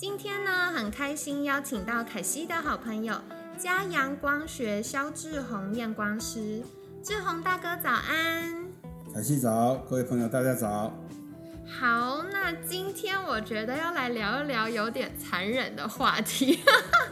[0.00, 3.14] 今天呢，很开心邀请到凯西的好朋友
[3.58, 6.62] 嘉阳光学肖志宏验光师，
[7.02, 8.64] 志宏大哥早安。
[9.12, 10.90] 凯西早，各位朋友大家早。
[11.66, 16.60] 好，那今天我觉得要来聊一聊有点残忍的话题，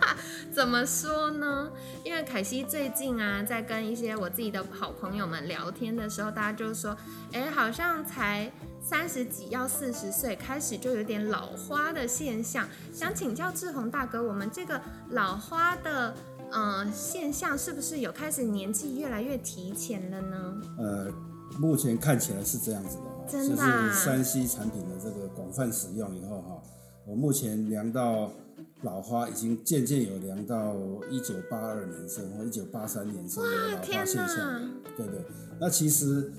[0.50, 1.70] 怎么说呢？
[2.02, 6.96] 因为凯西最近啊，在跟一些我自己的好朋友们聊天的时候，大家就说，
[7.34, 8.50] 哎，好像才
[8.88, 12.66] 三十几要四十岁，开始就有点老花的现象。
[12.90, 16.14] 想请教志宏大哥，我们这个老花的
[16.50, 20.62] 呃现象，是不是有开始年纪越来越提前了呢？
[20.78, 21.12] 呃，
[21.58, 26.62] 目前看起来是这样子的哈，真的啊就是山西产品的这个广泛使用以后哈，
[27.04, 28.32] 我目前量到
[28.80, 30.74] 老花已经渐渐有量到
[31.10, 34.38] 一九八二年生或一九八三年生的老花天现象。
[34.38, 34.70] 哪！
[34.96, 35.22] 对对，
[35.60, 36.32] 那其实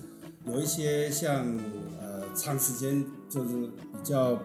[0.47, 1.45] 有一些像
[2.01, 4.39] 呃长时间就是比较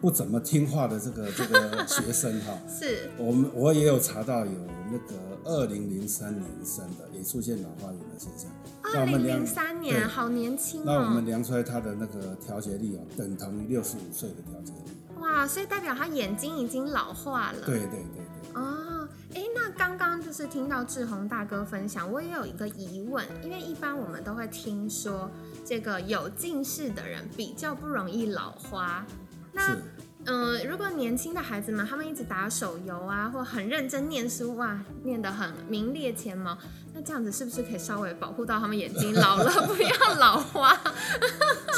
[0.00, 4.52] 不怎么听话的这个这个学生哈， 是我们我也有查到有
[4.90, 5.14] 那个
[5.44, 8.50] 二零零三年生的也出现老化眼的现象。
[8.82, 11.26] 那二零我们量零三对年，好年轻那我们哦！
[11.26, 15.20] 量出来他的那个调节力哦，等同于六十五岁的调节力。
[15.20, 17.58] 哇，所以代表他眼睛已经老化了。
[17.66, 18.97] 对对对对，哦，
[19.38, 25.30] 哎，那刚刚就是听到志宏大哥分享，我也有一个疑问，因为一般我们都会听说
[25.64, 29.06] 这个有近视的人比较不容易老花。
[29.52, 29.78] 那是。
[30.24, 36.58] 嗯、如果年轻的孩子们他们一直打手游啊，或很认真念书，哇，念得很名列前茅，
[36.92, 40.78] 那这样子是不是可以稍微保护到他们眼睛老了不要老花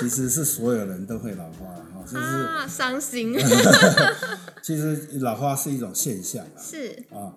[0.00, 2.66] 其实是所有人都会老花了哈，就是啊？
[2.66, 3.36] 伤心
[4.62, 6.58] 其实老花是一种现象啊。
[6.58, 7.30] 是啊，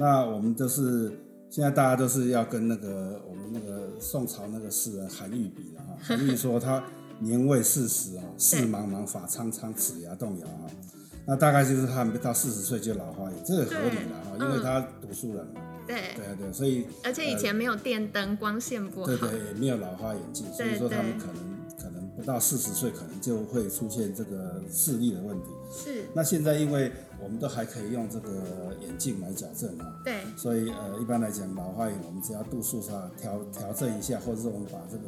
[0.00, 1.12] 那我们都是
[1.50, 5.94] 现在大家都是要跟那个我们那个宋朝那个诗人韩愈比了哈。
[6.00, 6.82] 韩愈说他
[7.18, 10.64] 年未四十啊，事茫茫，发苍苍，齿牙动摇啊。
[11.26, 15.60] 那大概就是他到四十岁就老花眼，这个合理了哈，因为他读书人嘛。
[15.86, 19.06] 对，对啊对，所以而且以前没有电灯，光线不好。
[19.06, 21.36] 对对也没有老花眼镜，所以说他们可能
[22.20, 25.48] 不到四十岁，可能就会出现这个视力的问题。
[25.72, 26.92] 是，那现在因为
[27.22, 28.30] 我们都还可以用这个
[28.80, 35.04] 眼镜来矫正啊，对，所以呃，一般来讲，老花眼我们只要度数上调调整一下，或者是我们把这个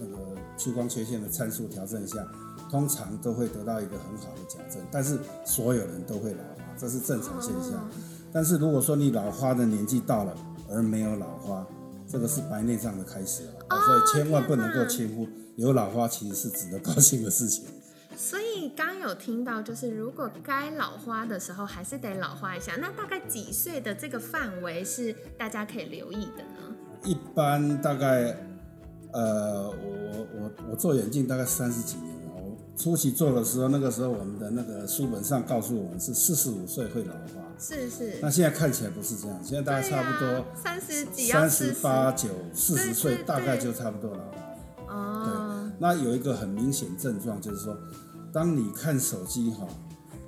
[0.00, 0.16] 那个
[0.56, 2.26] 屈光缺陷的参数调整一下，
[2.70, 4.82] 通常都会得到一个很好的矫正。
[4.90, 7.74] 但是所有人都会老花，这是正常现象。
[7.74, 7.88] 哦
[8.32, 10.36] 但是如果说你老花的年纪到了
[10.68, 11.66] 而没有老花，
[12.06, 15.26] 这个是白内障的开始哦，所以千万不能够轻忽。
[15.56, 17.64] 有老花其实是值得高兴的事情。
[18.16, 22.76] 所以刚有听到，就是如果该老花的时候，还是得老花一下。
[22.76, 26.74] 那大概几岁的这个范围是大家可以留意的呢？
[27.04, 28.34] 一般大概，
[29.12, 32.32] 呃，我我我做眼镜大概三十几年了。
[32.34, 44.45] 我初期做的时候，那个时候我们的那个书本上告诉我们是四十五岁会老花，是是，那现在看起来不是这样，现在大概差不多三十几要三十八九、四十岁，大概就差不多老花。
[45.76, 47.76] 哦，那有一个很明显症状，就是说，
[48.32, 49.66] 当你看手机哈，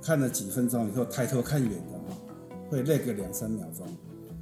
[0.01, 2.15] 看了几分钟以后，抬头看远的哈，
[2.69, 3.87] 会累个两三秒钟。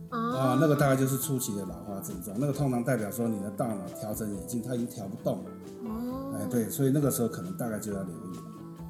[0.10, 5.52] 哦，啊，那个大概就是初期的老花症状，那个通常代表说你的大脑调整眼睛它已经调不动了，
[5.86, 8.44] 哦，哎，对，所以那个时候可能大概就要留意了。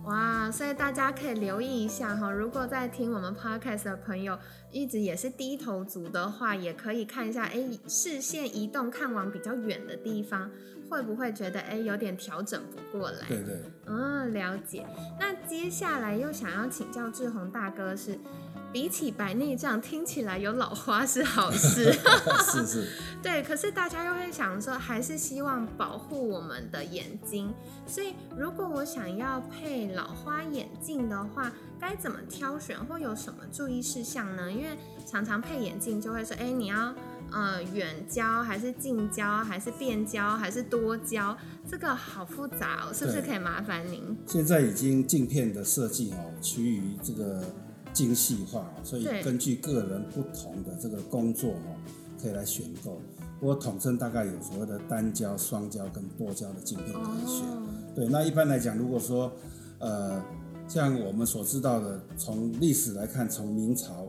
[0.08, 2.32] 哇，所以大家可以留意一下哈。
[2.32, 4.40] 如果在听我们 podcast 的朋友
[4.72, 10.50] 一直也是低头族的话，也可以看一下，哎，视线移动看往比较远的地方，
[10.90, 13.28] 会不会觉得哎有点调整不过来？
[13.28, 14.86] 对对，嗯，了解。
[15.20, 18.18] 那接下来又想要请教志宏大哥是，
[18.72, 21.92] 比起白内障，听起来有老花是好事，
[22.52, 22.88] 是 是，
[23.24, 23.42] 对。
[23.42, 27.54] 可是大家又会想说，还是希望保护我们的眼睛，
[27.88, 34.52] 所以如果我想要配老花眼镜的话，该怎么挑选或有什么注意事项呢？
[34.52, 36.94] 因为常常配眼镜就会说，哎，你要
[37.32, 41.36] 呃远焦还是近焦还是变焦还是多焦，
[41.70, 44.18] 这个好复杂哦，是不是可以麻烦您？
[44.26, 47.44] 现在已经镜片的设计哦，趋于这个
[47.98, 51.74] 精细化哦，所以根据个人不同的这个工作哦，
[52.22, 53.02] 可以来选购。
[53.40, 57.48] 我统称大概有所谓的单焦、双焦跟多焦的镜片可以选。
[57.48, 59.32] 哦，对，那一般来讲，如果说
[59.80, 60.24] 呃
[60.68, 64.08] 像我们所知道的，从历史来看，从明朝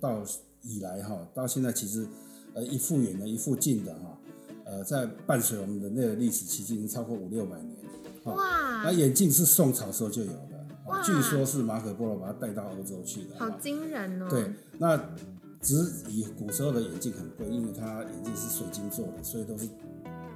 [0.00, 0.22] 到
[0.62, 2.08] 以来哈，到现在其实
[2.54, 4.18] 呃一副远的，一副近的哈，
[4.64, 7.76] 呃，在伴随我们人类的历史期间已经超过五六百年。
[8.24, 8.82] 哇！
[8.84, 10.57] 那眼镜是宋朝时候就有的，哇
[11.04, 13.38] 据说是马可波罗把他带到欧洲去的。
[13.38, 14.26] 好惊人哦。
[14.28, 14.96] 对，那
[15.60, 15.74] 只
[16.08, 19.68] 以古时候的眼镜很贵，因为它眼镜是水晶做的，所以都是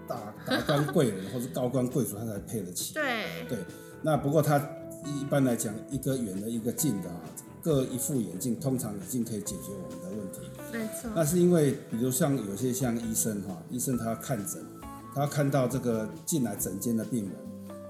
[0.06, 2.94] 大达官贵人或是高官贵族他才配得起。
[2.94, 3.58] 对对，
[4.02, 4.58] 那不过他
[5.04, 7.20] 一般来讲，一个远的，一个近的啊，
[7.62, 10.40] 各一副眼镜，通常已经可以解决我们的问题。
[10.72, 11.10] 没错。
[11.14, 14.60] 那是因为，比如像有些像医生哈，医生他要看诊，
[15.14, 17.32] 他要看到这个进来诊间的病人，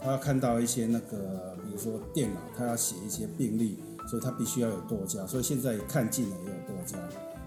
[0.00, 5.26] 他要看到一些那个，比如说电脑，他要写一些病历，所以他必须要有多焦。
[5.26, 6.98] 所以现在看近了也有多焦，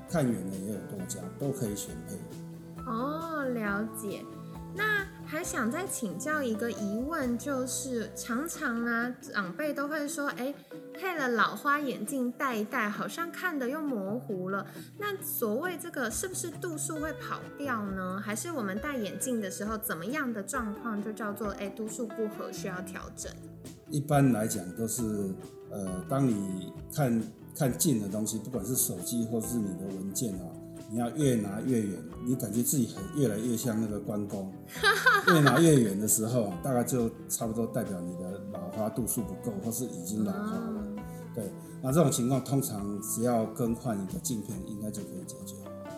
[0.10, 2.16] 看远了也有多焦，都可以选配。
[2.86, 4.24] 哦，了解。
[4.78, 10.54] 那还想再请教一个疑问，就是常常啊，长辈都会说，哎，
[10.94, 14.68] 配了老花眼镜戴一戴，好像看的又模糊了。
[14.98, 18.22] 那所谓这个是不是度数会跑掉呢？
[18.22, 23.32] 还是我们戴眼镜的时候怎么样的状况就叫做哎度数不合，需要调整？
[23.90, 25.04] 一般来讲都是，
[25.70, 27.22] 呃，当你看
[27.56, 30.46] 看近的东西，不管是手机或是你的文件啊，
[30.92, 34.52] 你要越拿越远，你感觉自己很越来越像那个关公，
[35.34, 40.84] 越拿越远的时候，大概就差不多代表你的老花度数不够，或是已经老花了。
[41.34, 41.52] 对，
[41.82, 45.56] 那这种情况通常只要更换一个镜片，应该就可以解决。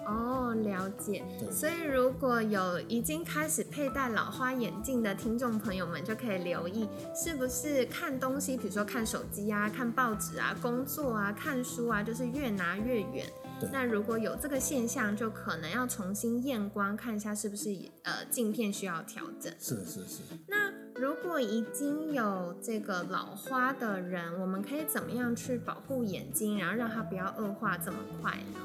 [0.08, 1.24] 哦，了解。
[1.52, 13.26] 所以如果有已经开始佩戴老花眼镜的听众朋友们，就可以留意是不是看东西，比如说看手机啊、看报纸啊、工作啊、看书啊，就是越拿越远。
[13.74, 19.52] 那如果有这个现象，就可能要重新验光，看一下是不是呃镜片需要调整。
[19.60, 20.22] 是是是。
[20.48, 28.60] 那如果已经有这个老花的人，我们可以怎么样去保护眼睛，然后让它不要恶化这么快呢？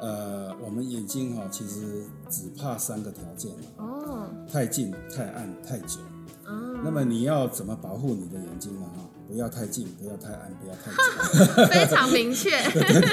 [0.00, 6.00] 呃，我们眼睛哈、其实只怕三个条件啊哦，太近、太暗、太久。
[6.46, 8.86] 哦，那么你要怎么保护你的眼睛呢？
[8.96, 11.66] 哈，不要太近，不要太暗，不要太久。
[11.68, 12.50] 非常明确。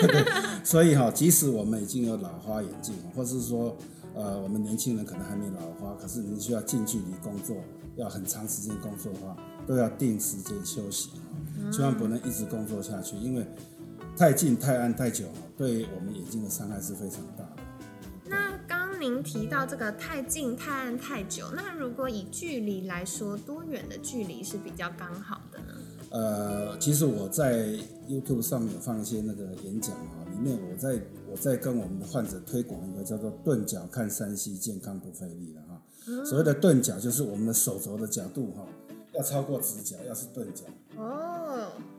[0.63, 3.75] 所以哈，即使我们已经有老花眼镜，或是说，
[4.15, 7.57] 呃，我们年轻人可能还没老花，可是你需要近距离工作，
[7.97, 9.35] 要很长时间工作的话，
[9.67, 13.45] 都要定时间休息哈，千万不能一直工作下去，因为
[14.17, 15.25] 太近、太暗、太久，
[15.55, 17.61] 对我们眼睛的伤害是非常大的。
[18.25, 25.65] 那刚刚您提到这个太近、太暗、太久，那如果以距离来说，多远的距离是比较刚好的呢？
[26.09, 27.67] 呃，其实我在
[28.09, 30.99] YouTube 上面有放一些那个演讲啊，里面我在
[31.29, 36.25] 我在跟我们的患者推广一个叫做钝角看山西，健康不费力的哈。
[36.25, 38.65] 所谓的钝角就是我们的手肘的角度哈，
[39.13, 40.63] 要超过直角，要是钝角。
[40.95, 41.26] 哦，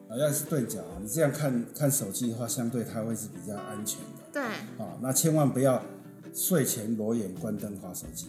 [0.09, 4.97] 啊，要是对角啊，你这样看看手机的话，相对它会是比较安全的对，啊。
[5.01, 5.83] 那千万不要
[6.35, 8.29] 睡前裸眼关灯划手机。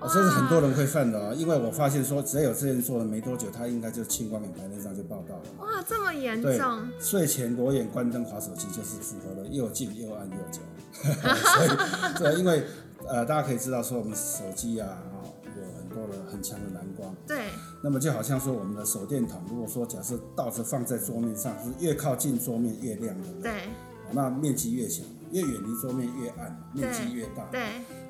[0.00, 5.42] 哦，这是很多人会犯的啊，因为我发现说，只要有这人做了没多久，他应该就青光眼白内障就报道了。
[5.60, 10.60] 哇，这么严对重，，睡前裸眼关灯划手机就是符合了又近又暗又久。
[11.02, 12.64] 所以，对，因为
[13.08, 17.14] 呃，大家可以知道说，我们手机啊，哈、有很多的很强的蓝光。
[17.26, 17.46] 对，
[17.84, 23.52] 那么就好像说我们的手电筒，如果说假设倒着放在桌面上，是越靠近桌面越亮，对不对？
[24.10, 27.44] 那面积越小，越远离桌面越暗，面积越大。
[27.52, 27.60] 对，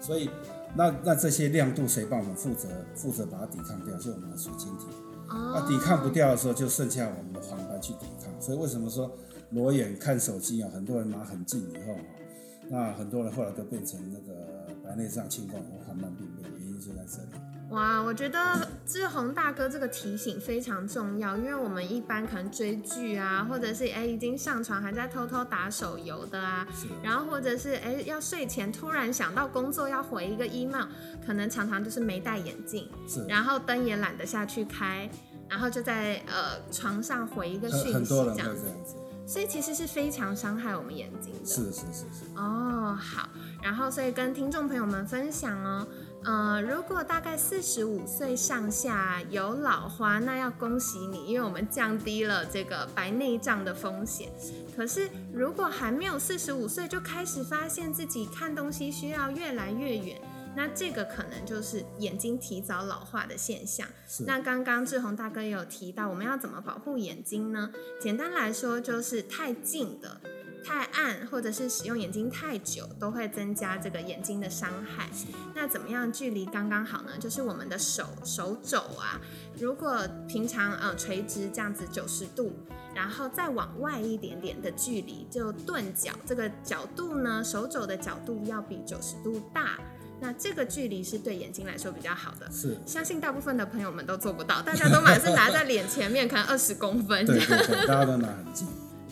[0.00, 0.31] 所以，
[0.76, 2.69] 那那这些亮度谁帮我们负责？
[2.95, 4.85] 负责把它抵抗掉，就我们的水晶体。
[5.28, 8.33] 哦，那抵抗不掉的时候，就剩下我们的黄斑去抵抗。
[8.40, 9.11] 所以为什么说
[9.50, 10.71] 裸眼看手机啊？
[10.73, 12.07] 很多人拿很近以后啊，
[12.71, 17.43] 那很多人后来都变成那个白内障、青光或黄斑病变，原因就在这里。
[17.71, 26.66] 哇，我觉得志宏大哥这个提醒非常重要，因为我们一般可能追剧啊，或者是哎已经上床还在偷偷打手游的啊，
[27.02, 30.87] 然后或者是哎要睡前突然想到工作要回一个 email，
[31.26, 32.88] 可能常常就是没戴眼镜，
[33.28, 35.11] 然后灯也懒得下去开，
[35.49, 38.66] 然后就在呃床上回一个讯息这样子。
[39.26, 41.47] 所以其实是非常伤害我们眼睛的。
[41.47, 42.26] 是是是是。
[42.37, 43.26] 哦，好，
[43.62, 45.87] 然后所以跟听众朋友们分享哦，
[46.25, 54.31] 呃，如果大概四十五岁上下有老花，那要恭喜你，因为我们降低了这个白内障的风险。
[54.75, 60.19] 可是如果还没有四十五岁就开始发现自己看东西需要越来越远，
[60.57, 63.87] 那这个可能就是眼睛提早老化的现象。
[64.26, 67.71] 那刚刚志宏大哥也有提到，我们要怎么保护眼睛呢？
[68.00, 70.21] 简单来说，就是太近的、
[70.64, 75.09] 太暗，或者是使用眼睛太久，都会增加这个眼睛的伤害。
[75.54, 77.11] 那怎么样距离刚刚好呢？
[77.21, 79.21] 就是我们的手手肘啊，
[79.59, 82.52] 如果平常呃垂直这样子九十度，
[82.94, 89.78] 然后再往外一点点的距离，就钝角这个角度呢，手肘的角度要比九十度大。
[90.21, 98.66] 那这个距离是对眼睛来说比较好的，是，相信大部分的朋友们都做不到，大家都满是拿在脸前面，可能二十公分，对对对，大家都拿很近。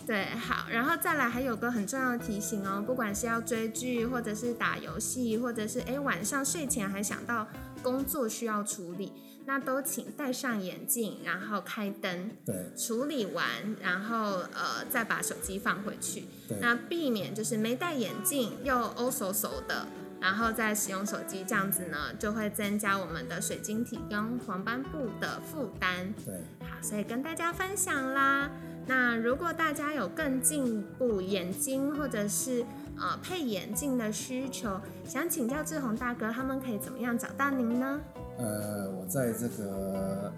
[0.06, 7.46] 对，好，然后再来还有个很重要的提醒哦，不管是要追剧，或者是打游戏，或者是哎晚上睡前还想到
[7.82, 9.12] 工作需要处理，
[9.46, 13.46] 那都请戴上眼镜，然后开灯，对，处理完，
[13.80, 16.24] 然后呃再把手机放回去，
[16.60, 19.86] 那避免就是没戴眼镜又哦嗖嗖的。
[20.20, 26.14] 然后再使用手机，这样子呢，就会增加我们的水晶体跟黄斑部的负担。
[26.24, 28.48] 对，好，所以跟大家分享啦。
[28.86, 32.64] 那如果大家有更进一步眼睛或者是
[32.98, 38.00] 呃配眼镜的需求，想请教志宏大哥，他们可以怎么样找到您呢？
[38.38, 40.32] 呃，我在这个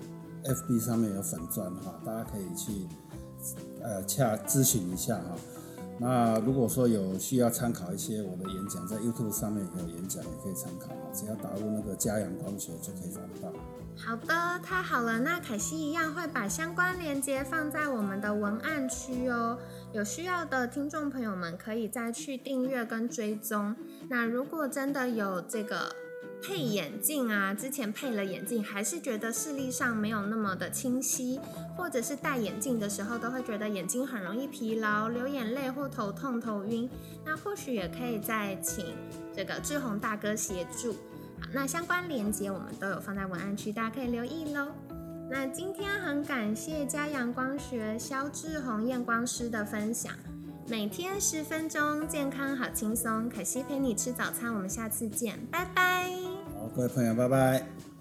[0.44, 2.86] FB 上面有粉钻哈，大家可以去
[3.82, 5.36] 呃洽咨询一下哈。
[5.96, 11.06] 那如果说有需要参考一些我的演讲，在 YouTube 上面也有演讲，也可以参考啊。
[11.14, 13.52] 只要打入那个嘉阳光学就可以找得到。
[13.96, 15.18] 好的，太好了。
[15.18, 19.58] 那凯西一样会把相关链接放在我们的文案区哦。
[19.92, 23.74] 有需要的听众朋友们可以再去订阅跟追踪。
[24.08, 25.94] 那如果真的有这个。
[26.46, 31.40] 配眼镜啊，之前配了眼镜，还是觉得视力上没有那么的清晰，
[31.74, 36.90] 或者是戴眼镜的时候都会觉得眼睛很容易疲劳、流眼泪或头痛、头晕，
[37.24, 38.94] 那或许也可以再请
[39.34, 40.94] 这个志宏大哥协助。
[41.52, 44.68] 那相关链接我们都有放在文案区，大家可以留意喽。
[45.30, 50.12] 那今天很感谢嘉阳光学肖志宏验光师的分享。
[50.68, 53.28] 每天十分钟，健康好轻松。
[53.28, 56.10] 可惜陪你吃早餐，我们下次见，拜拜。
[56.58, 57.93] 好，各位朋友，拜拜。